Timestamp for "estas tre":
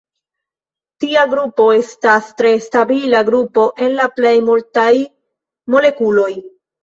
1.79-2.53